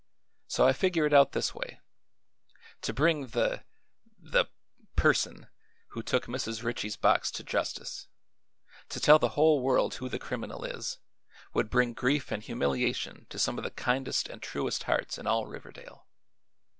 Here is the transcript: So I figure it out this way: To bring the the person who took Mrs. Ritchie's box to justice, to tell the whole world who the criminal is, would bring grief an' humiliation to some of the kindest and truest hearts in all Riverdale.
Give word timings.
So 0.47 0.67
I 0.67 0.73
figure 0.73 1.05
it 1.05 1.13
out 1.13 1.33
this 1.33 1.53
way: 1.53 1.79
To 2.81 2.91
bring 2.91 3.27
the 3.27 3.63
the 4.17 4.45
person 4.95 5.45
who 5.89 6.01
took 6.01 6.25
Mrs. 6.25 6.63
Ritchie's 6.63 6.95
box 6.97 7.29
to 7.29 7.43
justice, 7.43 8.07
to 8.89 8.99
tell 8.99 9.19
the 9.19 9.37
whole 9.37 9.61
world 9.61 9.93
who 9.93 10.09
the 10.09 10.17
criminal 10.17 10.63
is, 10.65 10.97
would 11.53 11.69
bring 11.69 11.93
grief 11.93 12.31
an' 12.31 12.41
humiliation 12.41 13.27
to 13.29 13.37
some 13.37 13.59
of 13.59 13.63
the 13.63 13.69
kindest 13.69 14.27
and 14.27 14.41
truest 14.41 14.85
hearts 14.85 15.19
in 15.19 15.27
all 15.27 15.45
Riverdale. 15.45 16.07